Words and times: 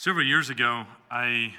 Several 0.00 0.24
years 0.24 0.48
ago, 0.48 0.84
I 1.10 1.52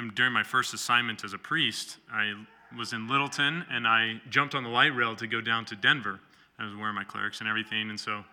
am 0.00 0.10
during 0.16 0.32
my 0.32 0.42
first 0.42 0.74
assignment 0.74 1.22
as 1.22 1.32
a 1.32 1.38
priest. 1.38 1.98
I 2.12 2.34
was 2.76 2.92
in 2.92 3.06
Littleton 3.06 3.64
and 3.70 3.86
I 3.86 4.20
jumped 4.30 4.56
on 4.56 4.64
the 4.64 4.68
light 4.68 4.96
rail 4.96 5.14
to 5.14 5.28
go 5.28 5.40
down 5.40 5.64
to 5.66 5.76
Denver. 5.76 6.18
I 6.58 6.64
was 6.64 6.74
wearing 6.74 6.96
my 6.96 7.04
clerics 7.04 7.38
and 7.38 7.48
everything, 7.48 7.88
and 7.88 8.00
so 8.00 8.24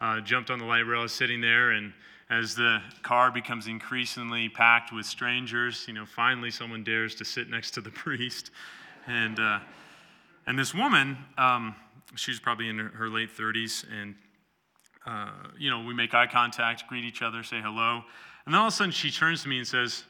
uh, 0.00 0.20
jumped 0.22 0.50
on 0.50 0.58
the 0.58 0.64
light 0.64 0.84
rail, 0.84 1.06
sitting 1.06 1.40
there, 1.40 1.70
and 1.70 1.92
as 2.28 2.56
the 2.56 2.82
car 3.04 3.30
becomes 3.30 3.68
increasingly 3.68 4.48
packed 4.48 4.92
with 4.92 5.06
strangers, 5.06 5.84
you 5.86 5.94
know, 5.94 6.04
finally 6.04 6.50
someone 6.50 6.82
dares 6.82 7.14
to 7.14 7.24
sit 7.24 7.48
next 7.48 7.70
to 7.74 7.80
the 7.80 7.90
priest, 8.02 8.50
and 9.06 9.38
uh, 9.38 9.60
and 10.48 10.58
this 10.58 10.74
woman, 10.74 11.16
um, 11.36 11.76
she's 12.16 12.40
probably 12.40 12.68
in 12.68 12.80
her, 12.80 12.88
her 12.88 13.08
late 13.08 13.30
30s, 13.30 13.84
and 13.92 14.16
uh, 15.08 15.30
you 15.58 15.70
know, 15.70 15.82
we 15.82 15.94
make 15.94 16.12
eye 16.12 16.26
contact, 16.26 16.86
greet 16.86 17.04
each 17.04 17.22
other, 17.22 17.42
say 17.42 17.60
hello, 17.62 18.02
and 18.44 18.54
then 18.54 18.60
all 18.60 18.68
of 18.68 18.72
a 18.72 18.76
sudden 18.76 18.92
she 18.92 19.10
turns 19.10 19.42
to 19.42 19.48
me 19.48 19.58
and 19.58 19.66
says, 19.66 20.04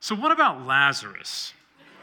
"So 0.00 0.14
what 0.14 0.30
about 0.30 0.66
Lazarus?" 0.66 1.54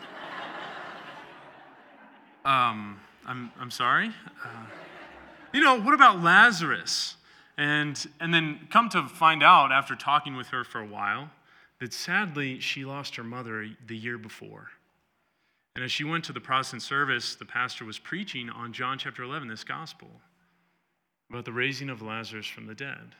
um, 2.45 2.99
I'm 3.25 3.51
I'm 3.59 3.71
sorry. 3.71 4.11
Uh, 4.43 4.65
you 5.53 5.61
know, 5.61 5.79
what 5.79 5.93
about 5.93 6.21
Lazarus? 6.21 7.15
And, 7.57 8.03
and 8.19 8.33
then 8.33 8.67
come 8.71 8.89
to 8.89 9.07
find 9.07 9.43
out 9.43 9.71
after 9.71 9.95
talking 9.95 10.37
with 10.37 10.47
her 10.47 10.63
for 10.63 10.79
a 10.79 10.85
while 10.85 11.29
that 11.79 11.93
sadly 11.93 12.59
she 12.59 12.85
lost 12.85 13.15
her 13.15 13.23
mother 13.23 13.67
the 13.85 13.97
year 13.97 14.17
before. 14.17 14.69
And 15.75 15.83
as 15.83 15.91
she 15.91 16.03
went 16.03 16.23
to 16.25 16.33
the 16.33 16.39
Protestant 16.39 16.81
service, 16.81 17.35
the 17.35 17.45
pastor 17.45 17.85
was 17.85 17.99
preaching 17.99 18.49
on 18.49 18.73
John 18.73 18.97
chapter 18.97 19.23
11, 19.23 19.47
this 19.47 19.63
gospel, 19.63 20.09
about 21.29 21.45
the 21.45 21.51
raising 21.51 21.89
of 21.89 22.01
Lazarus 22.01 22.47
from 22.47 22.65
the 22.65 22.75
dead. 22.75 23.15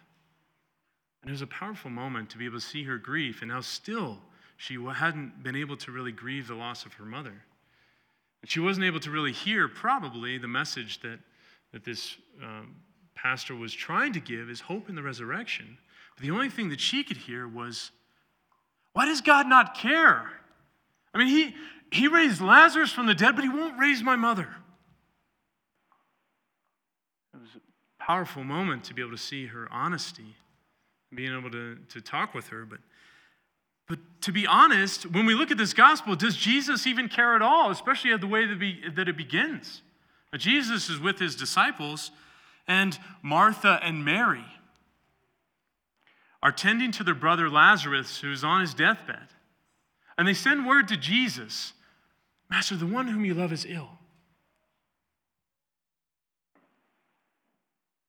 And 1.22 1.30
it 1.30 1.32
was 1.32 1.42
a 1.42 1.48
powerful 1.48 1.92
moment 1.92 2.30
to 2.32 2.38
be 2.38 2.46
able 2.46 2.60
to 2.60 2.66
see 2.66 2.84
her 2.84 2.98
grief 2.98 3.42
and 3.42 3.52
how 3.52 3.62
still 3.62 4.20
she 4.58 4.78
hadn't 4.94 5.44
been 5.44 5.56
able 5.56 5.78
to 5.78 5.92
really 5.92 6.12
grieve 6.12 6.48
the 6.48 6.56
loss 6.56 6.86
of 6.86 6.94
her 6.94 7.06
mother. 7.06 7.44
And 8.42 8.50
she 8.50 8.60
wasn't 8.60 8.86
able 8.86 9.00
to 9.02 9.12
really 9.12 9.32
hear, 9.32 9.68
probably, 9.68 10.38
the 10.38 10.48
message 10.48 11.02
that, 11.02 11.20
that 11.72 11.84
this 11.84 12.16
um, 12.44 12.76
pastor 13.16 13.56
was 13.56 13.74
trying 13.74 14.14
to 14.14 14.20
give 14.20 14.50
is 14.50 14.62
hope 14.62 14.90
in 14.90 14.96
the 14.96 15.04
resurrection. 15.04 15.78
But 16.16 16.24
the 16.24 16.32
only 16.32 16.50
thing 16.50 16.70
that 16.70 16.80
she 16.80 17.04
could 17.04 17.18
hear 17.18 17.48
was, 17.48 17.92
why 18.94 19.06
does 19.06 19.22
God 19.22 19.48
not 19.48 19.76
care? 19.76 20.30
I 21.14 21.18
mean, 21.18 21.28
he, 21.28 21.56
he 21.92 22.08
raised 22.08 22.42
Lazarus 22.42 22.92
from 22.92 23.08
the 23.08 23.16
dead, 23.16 23.36
but 23.36 23.44
he 23.44 23.50
won't 23.50 23.80
raise 23.80 24.02
my 24.04 24.16
mother. 24.16 24.48
It 27.34 27.42
was 27.42 27.50
a 27.56 27.99
powerful 28.10 28.44
moment 28.44 28.84
to 28.84 28.96
be 28.96 29.04
able 29.04 29.12
to 29.12 29.20
see 29.20 29.46
her 29.46 29.68
honesty, 29.70 30.36
being 31.14 31.32
able 31.38 31.52
to, 31.52 31.78
to 31.90 32.02
talk 32.02 32.34
with 32.34 32.48
her. 32.48 32.66
But, 32.66 32.80
but 33.88 34.00
to 34.22 34.32
be 34.32 34.48
honest, 34.48 35.04
when 35.12 35.28
we 35.28 35.36
look 35.36 35.52
at 35.52 35.60
this 35.60 35.74
gospel, 35.74 36.16
does 36.16 36.36
Jesus 36.36 36.88
even 36.88 37.08
care 37.08 37.36
at 37.36 37.44
all, 37.44 37.70
especially 37.70 38.12
at 38.12 38.20
the 38.20 38.26
way 38.26 38.48
that, 38.48 38.58
be, 38.58 38.82
that 38.96 39.08
it 39.08 39.16
begins? 39.16 39.84
Jesus 40.36 40.90
is 40.90 41.00
with 41.00 41.20
his 41.20 41.36
disciples, 41.36 42.10
and 42.68 42.98
Martha 43.22 43.80
and 43.84 44.04
Mary 44.04 44.46
are 46.42 46.52
tending 46.52 46.92
to 46.94 47.04
their 47.04 47.14
brother 47.14 47.48
Lazarus, 47.48 48.22
who's 48.22 48.44
on 48.44 48.62
his 48.62 48.74
deathbed. 48.74 49.28
And 50.18 50.28
they 50.28 50.34
send 50.34 50.66
word 50.66 50.88
to 50.88 50.98
Jesus 50.98 51.74
Master, 52.50 52.76
the 52.76 52.88
one 52.88 53.08
whom 53.08 53.24
you 53.24 53.36
love 53.36 53.54
is 53.54 53.68
ill. 53.70 53.99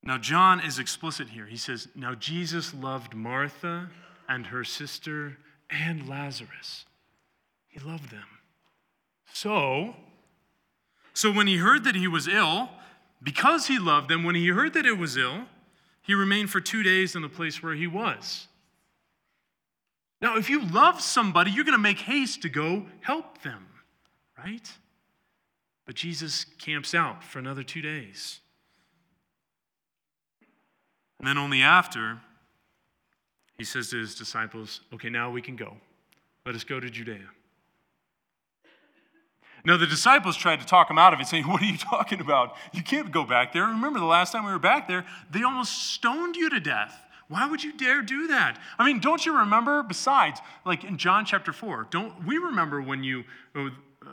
Now, 0.03 0.17
John 0.17 0.61
is 0.61 0.79
explicit 0.79 1.29
here. 1.29 1.47
He 1.47 1.57
says, 1.57 1.89
Now 1.95 2.15
Jesus 2.15 2.73
loved 2.73 3.15
Martha 3.15 3.91
and 4.29 4.47
her 4.47 4.65
sister 4.65 5.37
and 5.69 6.09
Lazarus. 6.09 6.87
He 7.69 7.81
loved 7.81 8.11
them. 8.11 8.27
So, 9.33 9.95
so 11.13 11.31
when 11.31 11.47
he 11.47 11.59
heard 11.59 11.85
that 11.85 11.95
he 11.95 12.09
was 12.09 12.27
ill, 12.27 12.71
because 13.23 13.67
he 13.67 13.79
loved 13.79 14.09
them, 14.09 14.25
when 14.25 14.35
he 14.35 14.49
heard 14.49 14.73
that 14.75 14.87
it 14.87 14.99
was 14.99 15.17
ill, 15.17 15.45
he 16.03 16.15
remained 16.15 16.51
for 16.51 16.61
two 16.61 16.83
days 16.83 17.15
in 17.15 17.23
the 17.23 17.29
place 17.29 17.63
where 17.63 17.75
he 17.75 17.87
was. 17.87 18.49
Now, 20.21 20.37
if 20.37 20.51
you 20.51 20.65
love 20.65 21.01
somebody, 21.01 21.51
you're 21.51 21.65
going 21.65 21.77
to 21.77 21.83
make 21.83 22.01
haste 22.01 22.43
to 22.43 22.49
go 22.49 22.87
help 23.01 23.43
them, 23.43 23.67
right? 24.37 24.71
But 25.87 25.95
Jesus 25.95 26.45
camps 26.45 26.95
out 26.95 27.23
for 27.23 27.39
another 27.39 27.63
two 27.63 27.81
days. 27.83 28.41
And 31.21 31.29
then 31.29 31.39
only 31.39 31.63
after, 31.63 32.19
he 33.59 33.65
says 33.65 33.91
to 33.91 33.99
his 33.99 34.15
disciples, 34.15 34.81
Okay, 34.93 35.11
now 35.11 35.31
we 35.31 35.43
can 35.43 35.55
go. 35.55 35.77
Let 36.47 36.55
us 36.55 36.65
go 36.65 36.81
to 36.81 36.89
Judea. 36.89 37.29
Now, 39.63 39.77
the 39.77 39.87
disciples 39.87 40.39
tried 40.39 40.61
to 40.61 40.67
talk 40.67 40.91
him 40.91 40.97
out 40.97 41.13
of 41.13 41.21
it, 41.21 41.27
saying, 41.27 41.47
What 41.47 41.61
are 41.61 41.67
you 41.67 41.77
talking 41.79 42.21
about? 42.21 42.57
You 42.73 42.83
can't 42.83 43.13
go 43.13 43.25
back 43.25 43.53
there. 43.53 43.65
Remember 43.67 43.99
the 43.99 44.07
last 44.07 44.33
time 44.33 44.47
we 44.47 44.51
were 44.53 44.59
back 44.59 44.89
there, 44.89 45.05
they 45.31 45.43
almost 45.43 45.93
stoned 45.93 46.37
you 46.37 46.49
to 46.49 46.59
death. 46.59 47.05
Why 47.29 47.47
would 47.47 47.63
you 47.63 47.77
dare 47.77 48.03
do 48.03 48.29
that? 48.29 48.59
I 48.79 48.85
mean, 48.85 48.99
don't 48.99 49.25
you 49.25 49.37
remember? 49.37 49.83
Besides, 49.83 50.41
like 50.65 50.83
in 50.83 50.97
John 50.97 51.27
chapter 51.27 51.53
4, 51.53 51.89
don't 51.91 52.27
we 52.27 52.39
remember 52.39 52.81
when 52.81 53.05
you 53.05 53.25
uh, 53.55 53.69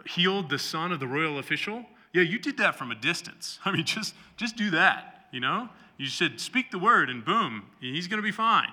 healed 0.05 0.49
the 0.49 0.59
son 0.59 0.91
of 0.91 0.99
the 0.99 1.07
royal 1.07 1.39
official? 1.39 1.85
Yeah, 2.13 2.21
you 2.21 2.37
did 2.37 2.57
that 2.57 2.75
from 2.75 2.91
a 2.91 2.95
distance. 2.95 3.59
I 3.65 3.71
mean, 3.71 3.85
just, 3.85 4.13
just 4.35 4.57
do 4.57 4.69
that, 4.71 5.27
you 5.31 5.39
know? 5.39 5.69
You 5.97 6.07
said, 6.07 6.39
speak 6.39 6.71
the 6.71 6.79
word, 6.79 7.09
and 7.09 7.25
boom, 7.25 7.63
he's 7.79 8.07
going 8.07 8.21
to 8.21 8.23
be 8.23 8.31
fine. 8.31 8.71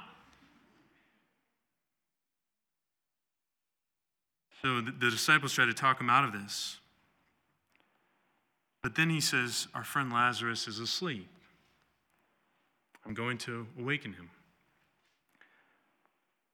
So 4.63 4.81
the, 4.81 4.93
the 4.93 5.11
disciples 5.11 5.53
try 5.53 5.67
to 5.67 5.75
talk 5.75 6.01
him 6.01 6.09
out 6.09 6.25
of 6.25 6.33
this. 6.33 6.79
But 8.83 8.95
then 8.95 9.11
he 9.11 9.21
says, 9.21 9.69
Our 9.75 9.85
friend 9.85 10.13
Lazarus 10.13 10.69
is 10.69 10.79
asleep. 10.79 11.29
I'm 13.07 13.15
going 13.15 13.39
to 13.39 13.67
awaken 13.79 14.15
him. 14.15 14.31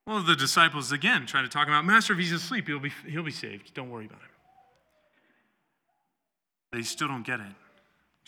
Well, 0.07 0.23
the 0.23 0.35
disciples 0.35 0.91
again 0.91 1.27
try 1.27 1.43
to 1.43 1.49
talk 1.49 1.69
him 1.69 1.75
out. 1.75 1.85
Master, 1.85 2.13
if 2.13 2.19
he's 2.19 2.33
asleep, 2.33 2.67
he'll 2.67 2.81
be, 2.81 2.93
he'll 3.09 3.23
be 3.23 3.31
saved. 3.31 3.75
Don't 3.75 3.91
worry 3.91 4.07
about 4.07 4.21
him. 4.21 4.29
They 6.73 6.83
still 6.83 7.09
don't 7.09 7.25
get 7.25 7.41
it. 7.41 7.53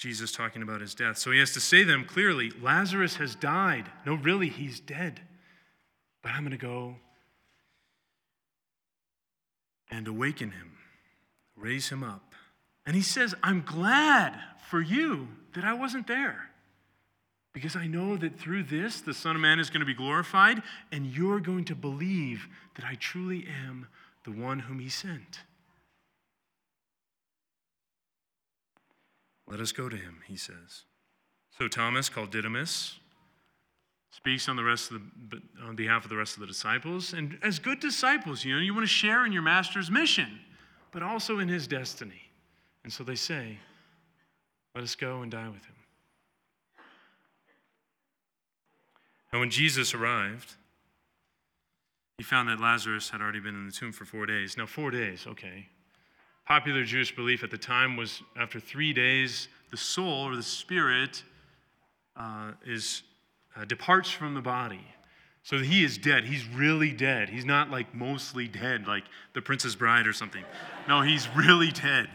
Jesus 0.02 0.32
talking 0.32 0.62
about 0.62 0.80
his 0.80 0.96
death. 0.96 1.16
So 1.16 1.30
he 1.30 1.38
has 1.38 1.52
to 1.52 1.60
say 1.60 1.80
to 1.80 1.84
them 1.84 2.04
clearly 2.04 2.50
Lazarus 2.60 3.16
has 3.16 3.36
died. 3.36 3.88
No, 4.04 4.14
really, 4.14 4.48
he's 4.48 4.80
dead. 4.80 5.20
But 6.22 6.32
I'm 6.32 6.40
going 6.40 6.50
to 6.50 6.56
go 6.56 6.96
and 9.90 10.08
awaken 10.08 10.50
him, 10.50 10.72
raise 11.56 11.88
him 11.90 12.02
up. 12.02 12.34
And 12.84 12.96
he 12.96 13.02
says, 13.02 13.32
I'm 13.44 13.62
glad 13.62 14.36
for 14.68 14.80
you 14.80 15.28
that 15.54 15.62
I 15.62 15.74
wasn't 15.74 16.08
there. 16.08 16.50
Because 17.52 17.76
I 17.76 17.86
know 17.86 18.16
that 18.16 18.40
through 18.40 18.64
this, 18.64 19.02
the 19.02 19.14
Son 19.14 19.36
of 19.36 19.42
Man 19.42 19.60
is 19.60 19.70
going 19.70 19.80
to 19.80 19.86
be 19.86 19.94
glorified, 19.94 20.62
and 20.90 21.06
you're 21.06 21.38
going 21.38 21.66
to 21.66 21.76
believe 21.76 22.48
that 22.74 22.84
I 22.84 22.94
truly 22.94 23.46
am 23.46 23.86
the 24.24 24.32
one 24.32 24.60
whom 24.60 24.80
he 24.80 24.88
sent. 24.88 25.40
Let 29.46 29.60
us 29.60 29.72
go 29.72 29.88
to 29.88 29.96
him, 29.96 30.20
he 30.26 30.36
says. 30.36 30.84
So 31.58 31.68
Thomas, 31.68 32.08
called 32.08 32.30
Didymus, 32.30 32.98
speaks 34.12 34.48
on 34.48 34.56
the 34.56 34.62
rest 34.62 34.90
of 34.90 35.00
the 35.30 35.42
on 35.64 35.74
behalf 35.74 36.04
of 36.04 36.10
the 36.10 36.16
rest 36.16 36.34
of 36.34 36.40
the 36.40 36.46
disciples. 36.46 37.12
And 37.12 37.38
as 37.42 37.58
good 37.58 37.80
disciples 37.80 38.44
you 38.44 38.54
know 38.54 38.60
you 38.60 38.74
want 38.74 38.84
to 38.84 38.92
share 38.92 39.26
in 39.26 39.32
your 39.32 39.42
master's 39.42 39.90
mission 39.90 40.38
but 40.92 41.02
also 41.02 41.38
in 41.38 41.48
his 41.48 41.66
destiny. 41.66 42.20
And 42.84 42.92
so 42.92 43.02
they 43.02 43.14
say 43.14 43.58
let 44.74 44.84
us 44.84 44.94
go 44.94 45.22
and 45.22 45.30
die 45.30 45.48
with 45.48 45.64
him. 45.64 45.74
And 49.32 49.40
when 49.40 49.50
jesus 49.50 49.94
arrived 49.94 50.54
he 52.18 52.22
found 52.22 52.48
that 52.48 52.60
lazarus 52.60 53.10
had 53.10 53.20
already 53.20 53.40
been 53.40 53.54
in 53.54 53.66
the 53.66 53.72
tomb 53.72 53.92
for 53.92 54.04
four 54.04 54.26
days. 54.26 54.56
Now 54.56 54.66
four 54.66 54.90
days 54.90 55.26
okay 55.26 55.68
popular 56.46 56.84
jewish 56.84 57.14
belief 57.14 57.42
at 57.42 57.50
the 57.50 57.58
time 57.58 57.96
was 57.96 58.22
after 58.36 58.58
three 58.58 58.92
days 58.92 59.48
the 59.70 59.76
soul 59.76 60.28
or 60.28 60.36
the 60.36 60.42
spirit 60.42 61.22
uh, 62.16 62.52
is 62.64 63.02
uh, 63.56 63.64
departs 63.64 64.10
from 64.10 64.34
the 64.34 64.40
body. 64.40 64.86
So 65.42 65.58
he 65.58 65.82
is 65.84 65.98
dead. 65.98 66.24
He's 66.24 66.46
really 66.46 66.92
dead. 66.92 67.28
He's 67.28 67.44
not 67.44 67.70
like 67.70 67.94
mostly 67.94 68.46
dead, 68.46 68.86
like 68.86 69.04
the 69.34 69.42
Princess 69.42 69.74
Bride 69.74 70.06
or 70.06 70.12
something. 70.12 70.44
No, 70.86 71.00
he's 71.02 71.28
really 71.34 71.72
dead. 71.72 72.08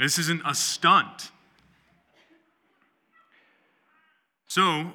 This 0.00 0.18
isn't 0.18 0.42
a 0.46 0.54
stunt. 0.54 1.30
So 4.48 4.92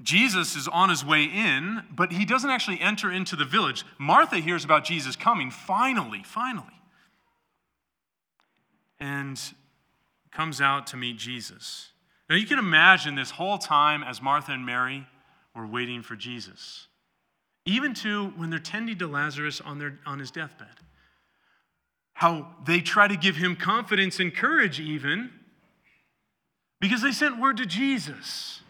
Jesus 0.00 0.54
is 0.54 0.68
on 0.68 0.90
his 0.90 1.04
way 1.04 1.24
in, 1.24 1.82
but 1.90 2.12
he 2.12 2.24
doesn't 2.24 2.50
actually 2.50 2.80
enter 2.80 3.10
into 3.10 3.36
the 3.36 3.44
village. 3.44 3.84
Martha 3.98 4.36
hears 4.36 4.64
about 4.64 4.84
Jesus 4.84 5.16
coming, 5.16 5.50
finally, 5.50 6.22
finally, 6.24 6.81
and 9.02 9.38
comes 10.30 10.60
out 10.60 10.86
to 10.86 10.96
meet 10.96 11.18
Jesus. 11.18 11.90
Now, 12.30 12.36
you 12.36 12.46
can 12.46 12.58
imagine 12.58 13.16
this 13.16 13.32
whole 13.32 13.58
time 13.58 14.04
as 14.04 14.22
Martha 14.22 14.52
and 14.52 14.64
Mary 14.64 15.06
were 15.56 15.66
waiting 15.66 16.02
for 16.02 16.14
Jesus. 16.16 16.86
even 17.64 17.94
to 17.94 18.26
when 18.36 18.50
they're 18.50 18.58
tending 18.58 18.98
to 18.98 19.06
Lazarus 19.06 19.60
on, 19.60 19.78
their, 19.78 19.98
on 20.06 20.18
his 20.18 20.30
deathbed. 20.30 20.66
How 22.14 22.48
they 22.66 22.80
try 22.80 23.08
to 23.08 23.16
give 23.16 23.36
him 23.36 23.56
confidence 23.56 24.20
and 24.20 24.34
courage, 24.34 24.80
even 24.80 25.30
because 26.80 27.02
they 27.02 27.12
sent 27.12 27.40
word 27.40 27.56
to 27.58 27.66
Jesus. 27.66 28.60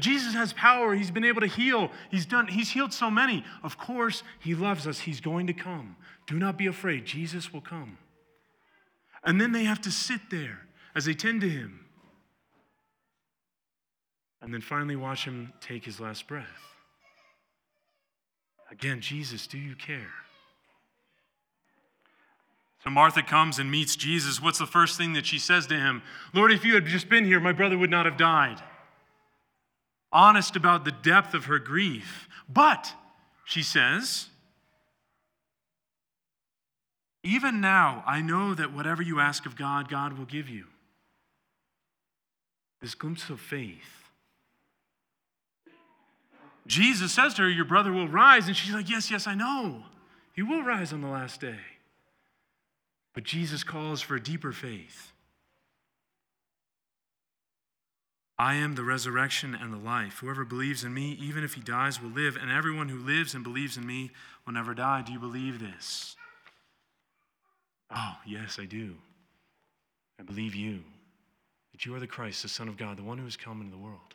Jesus 0.00 0.34
has 0.34 0.52
power. 0.52 0.94
He's 0.94 1.10
been 1.10 1.24
able 1.24 1.40
to 1.40 1.46
heal. 1.46 1.90
He's 2.10 2.26
done 2.26 2.48
he's 2.48 2.70
healed 2.70 2.92
so 2.92 3.10
many. 3.10 3.44
Of 3.62 3.78
course, 3.78 4.22
he 4.40 4.54
loves 4.54 4.86
us. 4.86 5.00
He's 5.00 5.20
going 5.20 5.46
to 5.46 5.52
come. 5.52 5.96
Do 6.26 6.36
not 6.36 6.58
be 6.58 6.66
afraid. 6.66 7.04
Jesus 7.04 7.52
will 7.52 7.60
come. 7.60 7.98
And 9.24 9.40
then 9.40 9.52
they 9.52 9.64
have 9.64 9.80
to 9.82 9.90
sit 9.90 10.30
there 10.30 10.60
as 10.94 11.06
they 11.06 11.14
tend 11.14 11.40
to 11.40 11.48
him. 11.48 11.80
And 14.42 14.52
then 14.52 14.60
finally 14.60 14.96
watch 14.96 15.24
him 15.24 15.52
take 15.60 15.84
his 15.84 15.98
last 15.98 16.28
breath. 16.28 16.46
Again, 18.70 19.00
Jesus, 19.00 19.46
do 19.46 19.56
you 19.56 19.74
care? 19.74 20.12
So 22.82 22.90
Martha 22.90 23.22
comes 23.22 23.58
and 23.58 23.70
meets 23.70 23.96
Jesus. 23.96 24.42
What's 24.42 24.58
the 24.58 24.66
first 24.66 24.98
thing 24.98 25.14
that 25.14 25.24
she 25.24 25.38
says 25.38 25.66
to 25.68 25.74
him? 25.74 26.02
Lord, 26.34 26.52
if 26.52 26.64
you 26.66 26.74
had 26.74 26.84
just 26.84 27.08
been 27.08 27.24
here, 27.24 27.40
my 27.40 27.52
brother 27.52 27.78
would 27.78 27.90
not 27.90 28.04
have 28.04 28.18
died. 28.18 28.62
Honest 30.12 30.54
about 30.54 30.84
the 30.84 30.92
depth 30.92 31.32
of 31.32 31.46
her 31.46 31.58
grief. 31.58 32.28
But, 32.46 32.92
she 33.46 33.62
says, 33.62 34.28
even 37.24 37.62
now, 37.62 38.04
I 38.06 38.20
know 38.20 38.52
that 38.54 38.74
whatever 38.74 39.02
you 39.02 39.18
ask 39.18 39.46
of 39.46 39.56
God, 39.56 39.88
God 39.88 40.18
will 40.18 40.26
give 40.26 40.48
you. 40.48 40.66
This 42.82 42.94
glimpse 42.94 43.30
of 43.30 43.40
faith. 43.40 44.10
Jesus 46.66 47.12
says 47.12 47.32
to 47.34 47.42
her, 47.42 47.48
Your 47.48 47.64
brother 47.64 47.92
will 47.92 48.08
rise. 48.08 48.46
And 48.46 48.54
she's 48.54 48.74
like, 48.74 48.90
Yes, 48.90 49.10
yes, 49.10 49.26
I 49.26 49.34
know. 49.34 49.84
He 50.34 50.42
will 50.42 50.62
rise 50.62 50.92
on 50.92 51.00
the 51.00 51.08
last 51.08 51.40
day. 51.40 51.60
But 53.14 53.24
Jesus 53.24 53.64
calls 53.64 54.02
for 54.02 54.16
a 54.16 54.22
deeper 54.22 54.52
faith. 54.52 55.12
I 58.38 58.56
am 58.56 58.74
the 58.74 58.82
resurrection 58.82 59.56
and 59.58 59.72
the 59.72 59.78
life. 59.78 60.18
Whoever 60.18 60.44
believes 60.44 60.84
in 60.84 60.92
me, 60.92 61.16
even 61.22 61.44
if 61.44 61.54
he 61.54 61.60
dies, 61.62 62.02
will 62.02 62.10
live, 62.10 62.36
and 62.36 62.50
everyone 62.50 62.88
who 62.88 62.98
lives 62.98 63.32
and 63.32 63.44
believes 63.44 63.76
in 63.76 63.86
me 63.86 64.10
will 64.44 64.52
never 64.52 64.74
die. 64.74 65.02
Do 65.02 65.12
you 65.12 65.20
believe 65.20 65.60
this? 65.60 66.16
Oh, 67.94 68.16
yes, 68.26 68.58
I 68.60 68.64
do. 68.64 68.94
I 70.18 70.22
believe 70.22 70.54
you, 70.54 70.80
that 71.72 71.84
you 71.84 71.94
are 71.94 72.00
the 72.00 72.06
Christ, 72.06 72.42
the 72.42 72.48
Son 72.48 72.68
of 72.68 72.76
God, 72.76 72.98
the 72.98 73.02
one 73.02 73.18
who 73.18 73.24
has 73.24 73.36
come 73.36 73.60
into 73.60 73.72
the 73.72 73.82
world. 73.82 74.14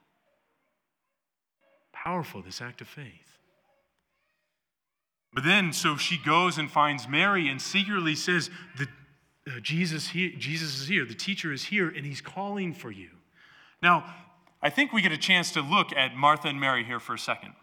Powerful, 1.91 2.41
this 2.41 2.61
act 2.61 2.81
of 2.81 2.87
faith. 2.87 3.37
But 5.33 5.43
then, 5.43 5.73
so 5.73 5.95
she 5.95 6.17
goes 6.17 6.57
and 6.57 6.71
finds 6.71 7.07
Mary 7.07 7.49
and 7.49 7.61
secretly 7.61 8.15
says, 8.15 8.49
the, 8.77 8.87
uh, 9.47 9.59
Jesus, 9.61 10.09
he, 10.09 10.31
Jesus 10.31 10.81
is 10.81 10.87
here, 10.87 11.05
the 11.05 11.13
teacher 11.13 11.53
is 11.53 11.65
here, 11.65 11.89
and 11.89 12.05
he's 12.05 12.21
calling 12.21 12.73
for 12.73 12.91
you. 12.91 13.09
Now, 13.81 14.13
I 14.61 14.69
think 14.69 14.91
we 14.91 15.01
get 15.01 15.11
a 15.11 15.17
chance 15.17 15.51
to 15.51 15.61
look 15.61 15.93
at 15.95 16.15
Martha 16.15 16.47
and 16.47 16.59
Mary 16.59 16.83
here 16.83 16.99
for 16.99 17.13
a 17.13 17.19
second. 17.19 17.53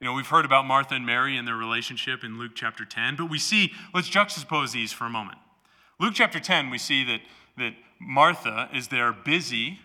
You 0.00 0.06
know, 0.06 0.12
we've 0.12 0.26
heard 0.26 0.44
about 0.44 0.66
Martha 0.66 0.94
and 0.94 1.06
Mary 1.06 1.36
and 1.36 1.48
their 1.48 1.56
relationship 1.56 2.22
in 2.22 2.38
Luke 2.38 2.52
chapter 2.54 2.84
10, 2.84 3.16
but 3.16 3.30
we 3.30 3.38
see, 3.38 3.72
let's 3.94 4.10
juxtapose 4.10 4.72
these 4.72 4.92
for 4.92 5.04
a 5.04 5.10
moment. 5.10 5.38
Luke 5.98 6.12
chapter 6.14 6.38
10, 6.38 6.68
we 6.68 6.76
see 6.76 7.02
that, 7.04 7.20
that 7.56 7.74
Martha 7.98 8.68
is 8.74 8.88
there 8.88 9.12
busy 9.12 9.78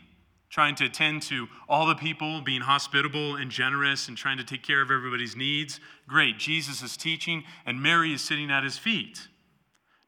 trying 0.49 0.75
to 0.75 0.83
attend 0.83 1.21
to 1.21 1.47
all 1.69 1.87
the 1.87 1.95
people, 1.95 2.41
being 2.41 2.59
hospitable 2.59 3.37
and 3.37 3.49
generous 3.49 4.09
and 4.09 4.17
trying 4.17 4.37
to 4.37 4.43
take 4.43 4.61
care 4.61 4.81
of 4.81 4.91
everybody's 4.91 5.33
needs. 5.33 5.79
Great. 6.07 6.37
Jesus 6.37 6.83
is 6.83 6.97
teaching, 6.97 7.45
and 7.65 7.81
Mary 7.81 8.11
is 8.13 8.21
sitting 8.21 8.51
at 8.51 8.65
his 8.65 8.77
feet. 8.77 9.29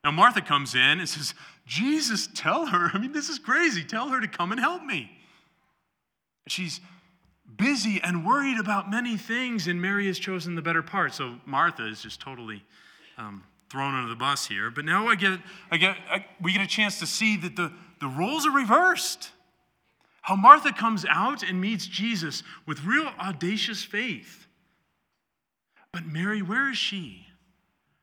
Now, 0.03 0.11
Martha 0.11 0.41
comes 0.41 0.75
in 0.75 0.99
and 0.99 1.07
says, 1.07 1.33
Jesus, 1.65 2.27
tell 2.33 2.65
her. 2.65 2.91
I 2.93 2.97
mean, 2.99 3.13
this 3.13 3.29
is 3.29 3.39
crazy. 3.39 3.85
Tell 3.85 4.09
her 4.09 4.19
to 4.19 4.27
come 4.27 4.51
and 4.51 4.59
help 4.59 4.83
me. 4.83 5.17
She's 6.47 6.81
busy 7.57 7.99
and 8.03 8.25
worried 8.25 8.59
about 8.59 8.89
many 8.89 9.17
things, 9.17 9.67
and 9.67 9.81
Mary 9.81 10.07
has 10.07 10.19
chosen 10.19 10.55
the 10.55 10.61
better 10.61 10.81
part. 10.81 11.13
So 11.13 11.35
Martha 11.45 11.87
is 11.87 12.01
just 12.01 12.19
totally 12.19 12.63
um, 13.17 13.43
thrown 13.69 13.93
under 13.93 14.09
the 14.09 14.15
bus 14.15 14.47
here. 14.47 14.69
But 14.69 14.85
now 14.85 15.07
I 15.07 15.15
get, 15.15 15.39
I 15.71 15.77
get, 15.77 15.97
I, 16.09 16.25
we 16.41 16.53
get 16.53 16.61
a 16.61 16.67
chance 16.67 16.99
to 16.99 17.07
see 17.07 17.37
that 17.37 17.55
the, 17.55 17.71
the 17.99 18.07
roles 18.07 18.45
are 18.45 18.51
reversed. 18.51 19.31
How 20.21 20.35
Martha 20.35 20.71
comes 20.71 21.05
out 21.09 21.43
and 21.43 21.59
meets 21.59 21.85
Jesus 21.85 22.43
with 22.65 22.83
real 22.85 23.09
audacious 23.19 23.83
faith. 23.83 24.47
But 25.91 26.05
Mary, 26.05 26.41
where 26.41 26.71
is 26.71 26.77
she? 26.77 27.27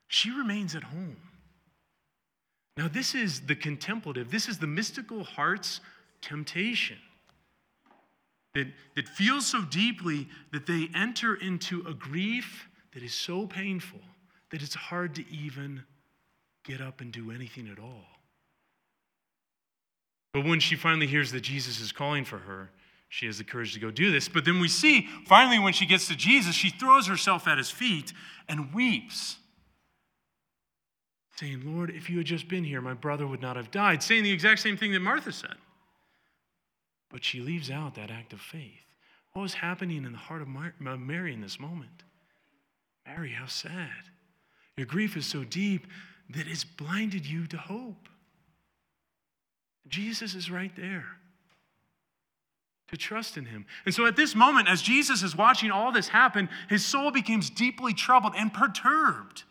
She 0.06 0.30
remains 0.30 0.74
at 0.74 0.84
home. 0.84 1.16
Now, 2.76 2.88
this 2.88 3.14
is 3.14 3.42
the 3.42 3.54
contemplative, 3.54 4.30
this 4.30 4.48
is 4.48 4.58
the 4.58 4.66
mystical 4.66 5.24
heart's 5.24 5.80
temptation 6.20 6.98
that, 8.54 8.66
that 8.96 9.08
feels 9.08 9.46
so 9.46 9.62
deeply 9.62 10.28
that 10.52 10.66
they 10.66 10.88
enter 10.94 11.34
into 11.34 11.84
a 11.86 11.94
grief 11.94 12.68
that 12.94 13.02
is 13.02 13.14
so 13.14 13.46
painful 13.46 14.00
that 14.50 14.62
it's 14.62 14.74
hard 14.74 15.14
to 15.14 15.24
even 15.32 15.84
get 16.64 16.80
up 16.80 17.00
and 17.00 17.12
do 17.12 17.30
anything 17.30 17.68
at 17.68 17.78
all. 17.78 18.04
But 20.32 20.44
when 20.44 20.60
she 20.60 20.76
finally 20.76 21.06
hears 21.06 21.32
that 21.32 21.40
Jesus 21.40 21.80
is 21.80 21.92
calling 21.92 22.24
for 22.24 22.38
her, 22.38 22.70
she 23.08 23.26
has 23.26 23.38
the 23.38 23.44
courage 23.44 23.74
to 23.74 23.80
go 23.80 23.90
do 23.90 24.12
this. 24.12 24.28
But 24.28 24.44
then 24.44 24.60
we 24.60 24.68
see, 24.68 25.08
finally, 25.26 25.58
when 25.58 25.72
she 25.72 25.86
gets 25.86 26.06
to 26.08 26.16
Jesus, 26.16 26.54
she 26.54 26.70
throws 26.70 27.08
herself 27.08 27.48
at 27.48 27.58
his 27.58 27.70
feet 27.70 28.12
and 28.48 28.72
weeps, 28.72 29.36
saying, 31.36 31.62
Lord, 31.64 31.90
if 31.90 32.08
you 32.08 32.18
had 32.18 32.26
just 32.26 32.46
been 32.46 32.62
here, 32.62 32.80
my 32.80 32.94
brother 32.94 33.26
would 33.26 33.42
not 33.42 33.56
have 33.56 33.72
died, 33.72 34.02
saying 34.02 34.22
the 34.22 34.30
exact 34.30 34.60
same 34.60 34.76
thing 34.76 34.92
that 34.92 35.00
Martha 35.00 35.32
said. 35.32 35.56
But 37.10 37.24
she 37.24 37.40
leaves 37.40 37.70
out 37.70 37.96
that 37.96 38.10
act 38.10 38.32
of 38.32 38.40
faith. 38.40 38.86
What 39.32 39.42
was 39.42 39.54
happening 39.54 40.04
in 40.04 40.12
the 40.12 40.18
heart 40.18 40.42
of 40.42 40.48
Mary 40.48 41.32
in 41.32 41.40
this 41.40 41.58
moment? 41.60 42.04
Mary, 43.06 43.30
how 43.32 43.46
sad. 43.46 44.10
Your 44.76 44.86
grief 44.86 45.16
is 45.16 45.26
so 45.26 45.44
deep 45.44 45.86
that 46.30 46.46
it's 46.46 46.64
blinded 46.64 47.26
you 47.26 47.46
to 47.48 47.56
hope. 47.56 48.08
Jesus 49.88 50.34
is 50.34 50.50
right 50.50 50.74
there 50.76 51.06
to 52.88 52.96
trust 52.96 53.36
in 53.36 53.46
him. 53.46 53.66
And 53.84 53.94
so 53.94 54.06
at 54.06 54.16
this 54.16 54.34
moment, 54.34 54.68
as 54.68 54.82
Jesus 54.82 55.22
is 55.22 55.36
watching 55.36 55.70
all 55.70 55.92
this 55.92 56.08
happen, 56.08 56.48
his 56.68 56.84
soul 56.84 57.10
becomes 57.10 57.50
deeply 57.50 57.94
troubled 57.94 58.34
and 58.36 58.52
perturbed. 58.52 59.44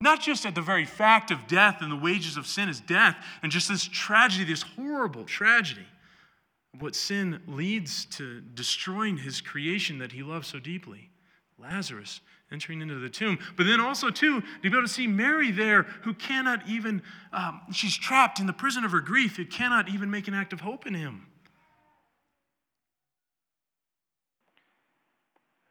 Not 0.00 0.20
just 0.20 0.44
at 0.44 0.54
the 0.54 0.62
very 0.62 0.84
fact 0.84 1.30
of 1.30 1.46
death 1.46 1.78
and 1.80 1.90
the 1.90 1.96
wages 1.96 2.36
of 2.36 2.46
sin 2.46 2.68
is 2.68 2.80
death, 2.80 3.16
and 3.42 3.50
just 3.50 3.68
this 3.68 3.84
tragedy, 3.84 4.44
this 4.44 4.62
horrible 4.62 5.24
tragedy 5.24 5.86
what 6.80 6.94
sin 6.94 7.40
leads 7.46 8.04
to 8.06 8.40
destroying 8.54 9.16
his 9.16 9.40
creation 9.40 9.98
that 9.98 10.12
he 10.12 10.22
loves 10.22 10.48
so 10.48 10.58
deeply 10.58 11.10
Lazarus 11.58 12.20
entering 12.52 12.80
into 12.80 12.96
the 12.96 13.08
tomb. 13.08 13.38
But 13.56 13.64
then 13.64 13.80
also, 13.80 14.10
too, 14.10 14.40
to 14.40 14.46
be 14.62 14.68
able 14.68 14.82
to 14.82 14.88
see 14.88 15.06
Mary 15.06 15.50
there 15.50 15.82
who 16.02 16.14
cannot 16.14 16.68
even, 16.68 17.02
um, 17.32 17.62
she's 17.72 17.96
trapped 17.96 18.38
in 18.38 18.46
the 18.46 18.52
prison 18.52 18.84
of 18.84 18.92
her 18.92 19.00
grief, 19.00 19.36
who 19.36 19.46
cannot 19.46 19.88
even 19.88 20.10
make 20.10 20.28
an 20.28 20.34
act 20.34 20.52
of 20.52 20.60
hope 20.60 20.86
in 20.86 20.94
him. 20.94 21.26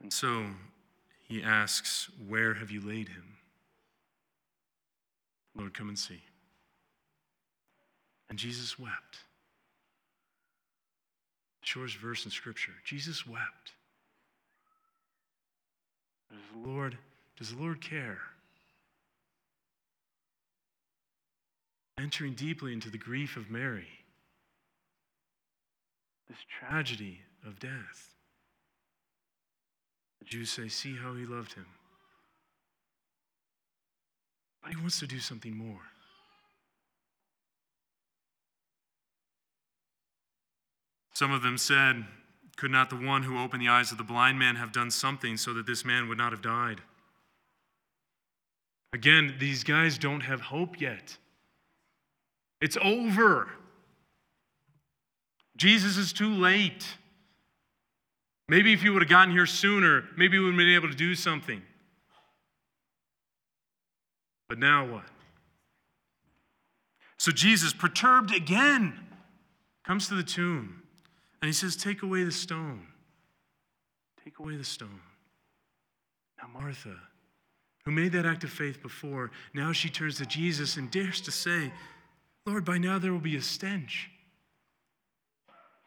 And 0.01 0.11
so 0.11 0.47
he 1.23 1.41
asks, 1.41 2.09
Where 2.27 2.55
have 2.55 2.71
you 2.71 2.81
laid 2.81 3.09
him? 3.09 3.34
Lord, 5.55 5.73
come 5.73 5.89
and 5.89 5.97
see. 5.97 6.21
And 8.29 8.37
Jesus 8.37 8.77
wept. 8.77 9.19
Shortest 11.61 11.97
verse 11.97 12.25
in 12.25 12.31
Scripture. 12.31 12.73
Jesus 12.83 13.25
wept. 13.25 13.71
Does 16.29 16.39
the 16.53 16.69
Lord, 16.69 16.97
does 17.37 17.53
the 17.53 17.61
Lord 17.61 17.81
care? 17.81 18.19
Entering 21.97 22.33
deeply 22.33 22.73
into 22.73 22.89
the 22.89 22.97
grief 22.97 23.37
of 23.37 23.49
Mary, 23.49 23.87
this 26.27 26.37
tragedy 26.59 27.21
of 27.45 27.59
death. 27.59 28.15
The 30.19 30.25
Jews 30.25 30.49
say, 30.49 30.67
See 30.67 30.95
how 30.95 31.13
he 31.13 31.25
loved 31.25 31.53
him. 31.53 31.65
But 34.65 34.73
he 34.73 34.81
wants 34.81 34.99
to 34.99 35.05
do 35.05 35.19
something 35.19 35.55
more. 35.55 35.79
Some 41.13 41.31
of 41.31 41.43
them 41.43 41.59
said, 41.59 42.03
Could 42.57 42.71
not 42.71 42.89
the 42.89 42.95
one 42.95 43.21
who 43.21 43.39
opened 43.39 43.61
the 43.61 43.67
eyes 43.67 43.91
of 43.91 43.99
the 43.99 44.03
blind 44.03 44.39
man 44.39 44.55
have 44.55 44.71
done 44.71 44.89
something 44.89 45.37
so 45.37 45.53
that 45.53 45.67
this 45.67 45.85
man 45.85 46.09
would 46.09 46.17
not 46.17 46.31
have 46.31 46.41
died? 46.41 46.81
Again, 48.91 49.35
these 49.39 49.63
guys 49.63 49.99
don't 49.99 50.21
have 50.21 50.41
hope 50.41 50.81
yet. 50.81 51.15
It's 52.59 52.77
over. 52.81 53.49
Jesus 55.57 55.95
is 55.95 56.11
too 56.11 56.33
late. 56.33 56.87
Maybe 58.49 58.73
if 58.73 58.83
you 58.83 58.93
would 58.93 59.03
have 59.03 59.09
gotten 59.09 59.31
here 59.31 59.45
sooner, 59.45 60.05
maybe 60.17 60.39
we 60.39 60.45
would 60.45 60.53
have 60.53 60.57
been 60.57 60.73
able 60.73 60.89
to 60.89 60.95
do 60.95 61.13
something. 61.13 61.61
But 64.47 64.59
now 64.59 64.87
what? 64.87 65.05
So 67.17 67.31
Jesus, 67.31 67.73
perturbed 67.73 68.33
again, 68.33 68.99
comes 69.83 70.07
to 70.09 70.15
the 70.15 70.23
tomb 70.23 70.83
and 71.41 71.47
he 71.47 71.53
says, 71.53 71.75
Take 71.75 72.03
away 72.03 72.23
the 72.23 72.31
stone. 72.31 72.87
Take 74.23 74.39
away 74.39 74.57
the 74.57 74.63
stone. 74.63 75.01
Now, 76.41 76.49
Martha, 76.59 76.95
who 77.85 77.91
made 77.91 78.11
that 78.13 78.25
act 78.25 78.43
of 78.43 78.49
faith 78.49 78.81
before, 78.81 79.31
now 79.53 79.71
she 79.71 79.89
turns 79.89 80.17
to 80.17 80.25
Jesus 80.25 80.77
and 80.77 80.89
dares 80.91 81.21
to 81.21 81.31
say, 81.31 81.71
Lord, 82.45 82.65
by 82.65 82.77
now 82.77 82.99
there 82.99 83.11
will 83.11 83.19
be 83.19 83.35
a 83.35 83.41
stench. 83.41 84.09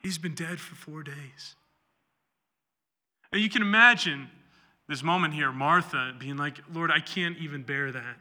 He's 0.02 0.18
been 0.18 0.34
dead 0.34 0.60
for 0.60 0.74
four 0.74 1.02
days. 1.02 1.56
And 3.32 3.42
you 3.42 3.50
can 3.50 3.62
imagine 3.62 4.28
this 4.88 5.02
moment 5.02 5.34
here, 5.34 5.52
Martha 5.52 6.14
being 6.18 6.36
like, 6.36 6.58
Lord, 6.72 6.90
I 6.90 7.00
can't 7.00 7.36
even 7.38 7.62
bear 7.62 7.92
that. 7.92 8.16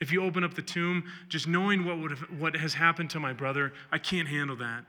If 0.00 0.10
you 0.10 0.24
open 0.24 0.44
up 0.44 0.54
the 0.54 0.62
tomb, 0.62 1.04
just 1.28 1.46
knowing 1.46 1.84
what, 1.84 1.98
would 1.98 2.10
have, 2.10 2.20
what 2.38 2.56
has 2.56 2.74
happened 2.74 3.10
to 3.10 3.20
my 3.20 3.32
brother, 3.32 3.72
I 3.92 3.98
can't 3.98 4.28
handle 4.28 4.56
that. 4.56 4.84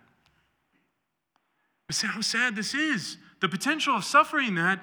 But 1.87 1.95
see 1.95 2.07
how 2.07 2.21
sad 2.21 2.55
this 2.55 2.73
is. 2.73 3.17
The 3.41 3.49
potential 3.49 3.95
of 3.95 4.05
suffering 4.05 4.55
that 4.55 4.81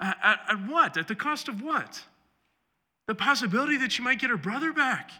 at, 0.00 0.16
at, 0.22 0.40
at 0.50 0.68
what? 0.68 0.96
At 0.96 1.08
the 1.08 1.16
cost 1.16 1.48
of 1.48 1.62
what? 1.62 2.02
The 3.06 3.14
possibility 3.14 3.76
that 3.78 3.90
she 3.90 4.02
might 4.02 4.20
get 4.20 4.30
her 4.30 4.36
brother 4.36 4.72
back. 4.72 5.10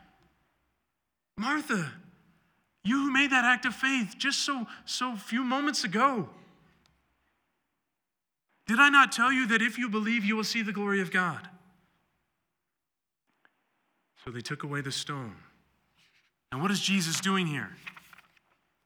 Martha, 1.36 1.92
you 2.84 2.98
who 2.98 3.12
made 3.12 3.32
that 3.32 3.44
act 3.44 3.64
of 3.64 3.74
faith 3.74 4.14
just 4.16 4.40
so 4.40 4.66
so 4.84 5.16
few 5.16 5.42
moments 5.42 5.84
ago. 5.84 6.28
Did 8.66 8.78
I 8.78 8.88
not 8.88 9.10
tell 9.10 9.32
you 9.32 9.48
that 9.48 9.60
if 9.60 9.78
you 9.78 9.88
believe 9.88 10.24
you 10.24 10.36
will 10.36 10.44
see 10.44 10.62
the 10.62 10.72
glory 10.72 11.00
of 11.00 11.10
God? 11.10 11.48
So 14.24 14.30
they 14.30 14.40
took 14.40 14.62
away 14.62 14.80
the 14.80 14.92
stone. 14.92 15.36
And 16.52 16.60
what 16.60 16.70
is 16.70 16.80
Jesus 16.80 17.20
doing 17.20 17.46
here? 17.46 17.70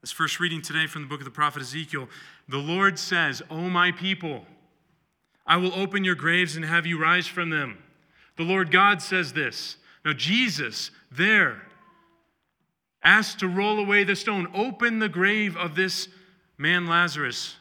This 0.00 0.12
first 0.12 0.38
reading 0.38 0.60
today 0.60 0.86
from 0.86 1.02
the 1.02 1.08
book 1.08 1.20
of 1.20 1.24
the 1.24 1.30
prophet 1.30 1.62
Ezekiel, 1.62 2.08
the 2.48 2.58
Lord 2.58 2.98
says, 2.98 3.42
O 3.50 3.70
my 3.70 3.90
people, 3.90 4.44
I 5.46 5.56
will 5.56 5.74
open 5.74 6.04
your 6.04 6.14
graves 6.14 6.56
and 6.56 6.64
have 6.64 6.86
you 6.86 7.00
rise 7.00 7.26
from 7.26 7.50
them. 7.50 7.78
The 8.36 8.42
Lord 8.42 8.70
God 8.70 9.00
says 9.00 9.32
this. 9.32 9.76
Now, 10.04 10.12
Jesus, 10.12 10.90
there, 11.10 11.62
asked 13.02 13.38
to 13.40 13.48
roll 13.48 13.78
away 13.78 14.04
the 14.04 14.16
stone, 14.16 14.48
open 14.54 14.98
the 14.98 15.08
grave 15.08 15.56
of 15.56 15.74
this 15.74 16.08
man 16.58 16.86
Lazarus, 16.86 17.56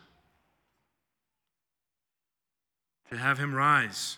to 3.09 3.17
have 3.17 3.37
him 3.37 3.55
rise. 3.55 4.17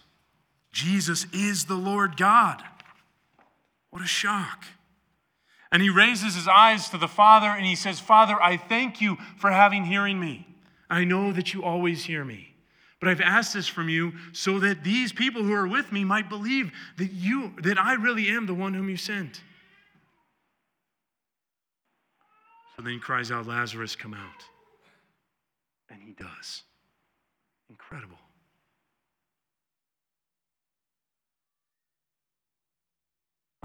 Jesus 0.72 1.28
is 1.32 1.66
the 1.66 1.76
Lord 1.76 2.18
God. 2.18 2.64
What 3.96 4.04
a 4.04 4.08
shock. 4.08 4.66
And 5.72 5.82
he 5.82 5.90
raises 5.90 6.36
his 6.36 6.50
eyes 6.50 6.90
to 6.90 6.98
the 6.98 7.08
Father 7.08 7.48
and 7.48 7.66
he 7.66 7.78
says, 7.78 7.98
Father, 7.98 8.36
I 8.44 8.58
thank 8.58 9.00
you 9.00 9.16
for 9.38 9.50
having 9.52 9.86
hearing 9.86 10.20
me. 10.20 10.46
I 10.90 11.06
know 11.06 11.32
that 11.32 11.54
you 11.54 11.64
always 11.64 12.04
hear 12.04 12.26
me. 12.26 12.56
But 13.00 13.08
I've 13.08 13.22
asked 13.22 13.54
this 13.54 13.70
from 13.70 13.88
you 13.88 14.12
so 14.34 14.60
that 14.60 14.84
these 14.84 15.14
people 15.14 15.44
who 15.44 15.54
are 15.54 15.66
with 15.66 15.94
me 15.94 16.04
might 16.04 16.28
believe 16.28 16.74
that 16.98 17.14
you 17.14 17.54
that 17.62 17.78
I 17.78 17.94
really 17.94 18.28
am 18.28 18.48
the 18.48 18.54
one 18.54 18.74
whom 18.74 18.90
you 18.90 18.98
sent. 18.98 19.42
So 22.76 22.82
then 22.82 22.92
he 22.92 23.00
cries 23.00 23.32
out, 23.32 23.48
Lazarus, 23.48 23.96
come 23.96 24.14
out. 24.14 24.44
And 25.90 26.04
he 26.04 26.12
does. 26.12 26.64
Incredible. 27.70 28.20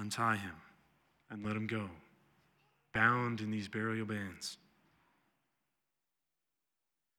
Untie 0.00 0.36
him 0.36 0.54
and 1.30 1.44
let 1.44 1.54
him 1.54 1.66
go, 1.66 1.90
bound 2.94 3.42
in 3.42 3.50
these 3.50 3.68
burial 3.68 4.06
bands. 4.06 4.56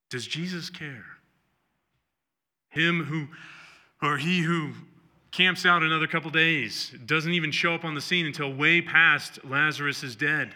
Does 0.09 0.25
Jesus 0.25 0.71
care? 0.71 1.05
Him 2.69 3.03
who, 3.03 3.27
or 4.01 4.17
he 4.17 4.41
who 4.41 4.71
camps 5.29 5.63
out 5.63 5.83
another 5.83 6.07
couple 6.07 6.31
days, 6.31 6.91
doesn't 7.05 7.33
even 7.33 7.51
show 7.51 7.75
up 7.75 7.85
on 7.85 7.93
the 7.93 8.01
scene 8.01 8.25
until 8.25 8.51
way 8.51 8.81
past 8.81 9.45
Lazarus 9.45 10.01
is 10.01 10.15
dead. 10.15 10.55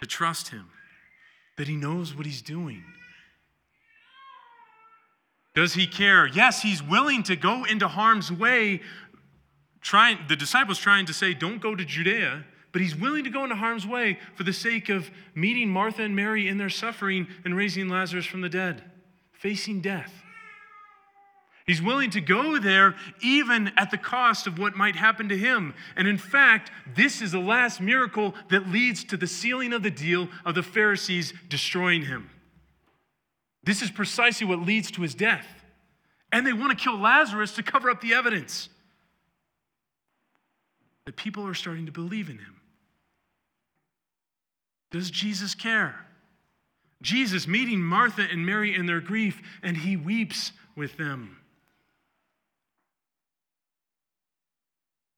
To 0.00 0.06
trust 0.06 0.48
him, 0.48 0.70
that 1.56 1.66
he 1.66 1.74
knows 1.74 2.14
what 2.14 2.26
he's 2.26 2.42
doing 2.42 2.84
does 5.56 5.72
he 5.72 5.86
care? 5.86 6.26
Yes, 6.26 6.60
he's 6.60 6.82
willing 6.82 7.22
to 7.24 7.34
go 7.34 7.64
into 7.64 7.88
harm's 7.88 8.30
way. 8.30 8.82
Trying, 9.80 10.18
the 10.28 10.36
disciples 10.36 10.78
trying 10.78 11.06
to 11.06 11.14
say, 11.14 11.32
don't 11.32 11.62
go 11.62 11.74
to 11.74 11.82
Judea, 11.82 12.44
but 12.72 12.82
he's 12.82 12.94
willing 12.94 13.24
to 13.24 13.30
go 13.30 13.42
into 13.42 13.56
harm's 13.56 13.86
way 13.86 14.18
for 14.34 14.44
the 14.44 14.52
sake 14.52 14.90
of 14.90 15.10
meeting 15.34 15.70
Martha 15.70 16.02
and 16.02 16.14
Mary 16.14 16.46
in 16.46 16.58
their 16.58 16.68
suffering 16.68 17.26
and 17.42 17.56
raising 17.56 17.88
Lazarus 17.88 18.26
from 18.26 18.42
the 18.42 18.50
dead, 18.50 18.84
facing 19.32 19.80
death. 19.80 20.12
He's 21.66 21.80
willing 21.80 22.10
to 22.10 22.20
go 22.20 22.58
there 22.58 22.94
even 23.22 23.72
at 23.78 23.90
the 23.90 23.96
cost 23.96 24.46
of 24.46 24.58
what 24.58 24.76
might 24.76 24.94
happen 24.94 25.30
to 25.30 25.38
him. 25.38 25.72
And 25.96 26.06
in 26.06 26.18
fact, 26.18 26.70
this 26.94 27.22
is 27.22 27.32
the 27.32 27.40
last 27.40 27.80
miracle 27.80 28.34
that 28.50 28.68
leads 28.68 29.04
to 29.04 29.16
the 29.16 29.26
sealing 29.26 29.72
of 29.72 29.82
the 29.82 29.90
deal 29.90 30.28
of 30.44 30.54
the 30.54 30.62
Pharisees 30.62 31.32
destroying 31.48 32.02
him. 32.02 32.28
This 33.66 33.82
is 33.82 33.90
precisely 33.90 34.46
what 34.46 34.60
leads 34.60 34.92
to 34.92 35.02
his 35.02 35.14
death. 35.14 35.46
And 36.32 36.46
they 36.46 36.52
want 36.52 36.70
to 36.70 36.82
kill 36.82 36.96
Lazarus 36.96 37.52
to 37.56 37.62
cover 37.62 37.90
up 37.90 38.00
the 38.00 38.14
evidence. 38.14 38.68
The 41.04 41.12
people 41.12 41.46
are 41.46 41.54
starting 41.54 41.86
to 41.86 41.92
believe 41.92 42.30
in 42.30 42.38
him. 42.38 42.60
Does 44.92 45.10
Jesus 45.10 45.54
care? 45.54 45.96
Jesus 47.02 47.46
meeting 47.48 47.80
Martha 47.80 48.22
and 48.30 48.46
Mary 48.46 48.74
in 48.74 48.86
their 48.86 49.00
grief, 49.00 49.42
and 49.62 49.76
he 49.76 49.96
weeps 49.96 50.52
with 50.76 50.96
them. 50.96 51.36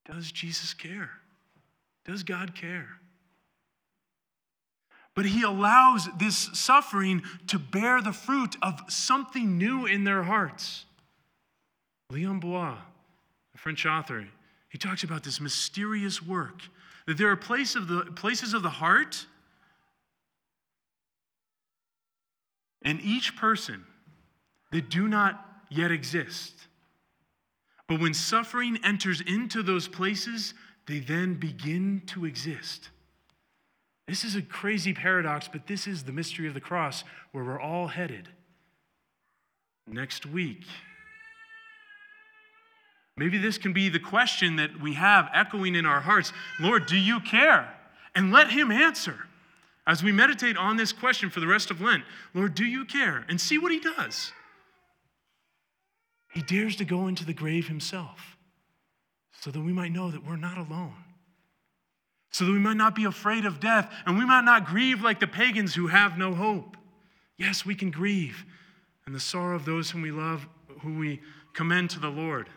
Does 0.07 0.33
Jesus 0.33 0.73
care? 0.73 1.11
Does 2.07 2.23
God 2.23 2.55
care? 2.55 2.89
But 5.19 5.27
he 5.27 5.43
allows 5.43 6.09
this 6.17 6.49
suffering 6.53 7.25
to 7.49 7.59
bear 7.59 8.01
the 8.01 8.13
fruit 8.13 8.55
of 8.63 8.81
something 8.89 9.59
new 9.59 9.85
in 9.85 10.05
their 10.05 10.23
hearts. 10.23 10.85
Leon 12.09 12.39
Bloy, 12.39 12.75
a 13.53 13.59
French 13.59 13.85
author, 13.85 14.29
he 14.69 14.79
talks 14.79 15.03
about 15.03 15.25
this 15.25 15.41
mysterious 15.41 16.23
work 16.23 16.63
that 17.09 17.19
there 17.19 17.33
are 17.33 17.35
place 17.35 17.75
of 17.75 17.89
the, 17.89 18.03
places 18.03 18.55
of 18.55 18.63
the 18.63 18.71
heart 18.71 19.27
in 22.83 23.01
each 23.01 23.35
person 23.35 23.85
that 24.71 24.89
do 24.89 25.09
not 25.09 25.45
yet 25.69 25.91
exist. 25.91 26.55
But 27.89 27.99
when 27.99 28.15
suffering 28.15 28.79
enters 28.85 29.21
into 29.21 29.65
those 29.65 29.89
places, 29.89 30.55
they 30.87 31.01
then 31.01 31.35
begin 31.35 32.03
to 32.07 32.25
exist. 32.25 32.91
This 34.09 34.25
is 34.25 34.35
a 34.35 34.43
crazy 34.43 34.95
paradox, 34.95 35.49
but 35.49 35.67
this 35.67 35.87
is 35.87 36.05
the 36.05 36.13
mystery 36.13 36.49
of 36.49 36.55
the 36.55 36.61
cross 36.61 37.05
where 37.31 37.45
we're 37.45 37.61
all 37.61 37.89
headed. 37.89 38.31
Next 39.87 40.25
week, 40.25 40.65
maybe 43.19 43.37
this 43.37 43.59
can 43.59 43.75
be 43.75 43.91
the 43.91 44.01
question 44.01 44.57
that 44.57 44.81
we 44.81 44.95
have 44.95 45.29
echoing 45.35 45.75
in 45.75 45.85
our 45.85 46.01
hearts 46.01 46.33
Lord, 46.59 46.87
do 46.87 46.97
you 46.97 47.21
care? 47.21 47.75
And 48.15 48.33
let 48.33 48.51
Him 48.51 48.73
answer. 48.73 49.27
As 49.87 50.03
we 50.03 50.11
meditate 50.11 50.57
on 50.57 50.77
this 50.77 50.93
question 50.93 51.31
for 51.31 51.41
the 51.41 51.47
rest 51.47 51.71
of 51.71 51.81
Lent, 51.81 52.03
Lord, 52.35 52.55
do 52.55 52.65
you 52.65 52.85
care? 52.85 53.25
And 53.29 53.41
see 53.41 53.59
what 53.59 53.73
He 53.73 53.81
does. 53.81 54.33
He 56.33 56.43
dares 56.43 56.77
to 56.77 56.85
go 56.85 57.09
into 57.09 57.27
the 57.27 57.35
grave 57.35 57.69
Himself 57.69 58.39
so 59.33 59.51
that 59.51 59.61
we 59.61 59.73
might 59.73 59.93
know 59.93 60.11
that 60.11 60.27
we're 60.27 60.37
not 60.37 60.57
alone 60.57 61.08
so 62.31 62.45
that 62.45 62.53
we 62.53 62.59
might 62.59 62.77
not 62.77 62.95
be 62.95 63.05
afraid 63.05 63.45
of 63.45 63.61
death 63.61 63.93
and 64.07 64.19
we 64.19 64.25
might 64.25 64.45
not 64.45 64.67
grieve 64.67 65.03
like 65.03 65.21
the 65.21 65.27
pagans 65.27 65.75
who 65.75 65.87
have 65.87 66.19
no 66.19 66.35
hope. 66.35 66.77
Yes, 67.37 67.65
we 67.65 67.75
can 67.75 67.91
grieve 67.91 68.45
and 69.07 69.15
the 69.15 69.21
sorrow 69.21 69.57
of 69.57 69.65
those 69.65 69.91
whom 69.91 70.03
we 70.03 70.11
love, 70.11 70.47
who 70.83 70.99
we 70.99 71.21
commend 71.55 71.91
to 71.91 72.01
the 72.01 72.11
Lord. 72.11 72.49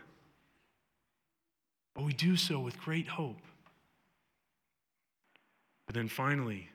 But 1.94 2.04
we 2.04 2.14
do 2.14 2.36
so 2.36 2.60
with 2.60 2.80
great 2.80 3.08
hope. 3.08 3.42
But 5.86 5.96
then 5.96 6.08
finally, 6.08 6.70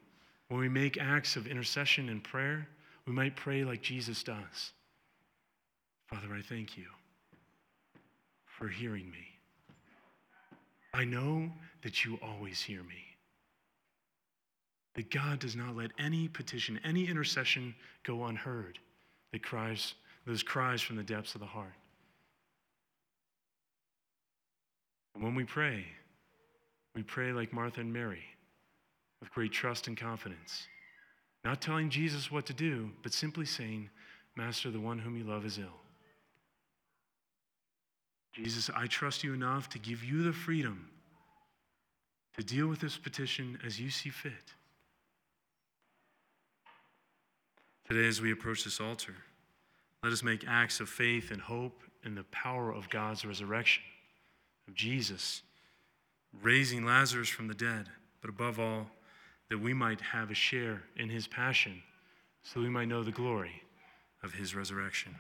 when 0.48 0.60
we 0.60 0.68
make 0.68 0.98
acts 0.98 1.36
of 1.36 1.46
intercession 1.46 2.08
and 2.08 2.22
prayer, 2.22 2.68
we 3.06 3.12
might 3.12 3.36
pray 3.36 3.64
like 3.64 3.82
Jesus 3.82 4.22
does 4.22 4.72
Father, 6.06 6.28
I 6.32 6.40
thank 6.40 6.76
you 6.78 6.84
for 8.44 8.68
hearing 8.68 9.10
me. 9.10 9.26
I 10.94 11.04
know 11.04 11.50
that 11.86 12.04
you 12.04 12.18
always 12.20 12.60
hear 12.60 12.82
me. 12.82 13.04
that 14.96 15.10
God 15.10 15.38
does 15.38 15.54
not 15.54 15.76
let 15.76 15.90
any 15.98 16.26
petition, 16.26 16.80
any 16.82 17.06
intercession 17.06 17.74
go 18.02 18.24
unheard, 18.24 18.78
that 19.32 19.42
cries, 19.42 19.94
those 20.26 20.42
cries 20.42 20.80
from 20.80 20.96
the 20.96 21.02
depths 21.02 21.34
of 21.34 21.40
the 21.40 21.46
heart. 21.46 21.74
And 25.14 25.22
when 25.22 25.34
we 25.34 25.44
pray, 25.44 25.84
we 26.94 27.02
pray 27.02 27.32
like 27.32 27.52
Martha 27.52 27.80
and 27.80 27.92
Mary, 27.92 28.24
with 29.20 29.30
great 29.30 29.52
trust 29.52 29.86
and 29.86 29.96
confidence, 29.96 30.66
not 31.44 31.60
telling 31.60 31.90
Jesus 31.90 32.32
what 32.32 32.46
to 32.46 32.54
do, 32.54 32.90
but 33.02 33.12
simply 33.12 33.44
saying, 33.44 33.90
Master, 34.34 34.70
the 34.70 34.80
one 34.80 34.98
whom 34.98 35.16
you 35.16 35.24
love 35.24 35.44
is 35.44 35.58
ill. 35.58 35.80
Jesus, 38.32 38.70
I 38.74 38.86
trust 38.86 39.22
you 39.22 39.34
enough 39.34 39.68
to 39.70 39.78
give 39.78 40.02
you 40.02 40.22
the 40.22 40.32
freedom 40.32 40.88
to 42.36 42.44
deal 42.44 42.66
with 42.66 42.80
this 42.80 42.96
petition 42.96 43.58
as 43.64 43.80
you 43.80 43.90
see 43.90 44.10
fit. 44.10 44.54
Today, 47.88 48.06
as 48.06 48.20
we 48.20 48.32
approach 48.32 48.64
this 48.64 48.80
altar, 48.80 49.14
let 50.02 50.12
us 50.12 50.22
make 50.22 50.44
acts 50.46 50.80
of 50.80 50.88
faith 50.88 51.30
and 51.30 51.40
hope 51.40 51.82
in 52.04 52.14
the 52.14 52.24
power 52.24 52.72
of 52.72 52.90
God's 52.90 53.24
resurrection, 53.24 53.82
of 54.68 54.74
Jesus 54.74 55.42
raising 56.42 56.84
Lazarus 56.84 57.28
from 57.28 57.48
the 57.48 57.54
dead, 57.54 57.88
but 58.20 58.30
above 58.30 58.58
all, 58.58 58.86
that 59.48 59.58
we 59.58 59.72
might 59.72 60.00
have 60.00 60.30
a 60.30 60.34
share 60.34 60.82
in 60.96 61.08
his 61.08 61.26
passion, 61.26 61.82
so 62.42 62.60
we 62.60 62.68
might 62.68 62.88
know 62.88 63.02
the 63.02 63.12
glory 63.12 63.62
of 64.22 64.34
his 64.34 64.54
resurrection. 64.54 65.14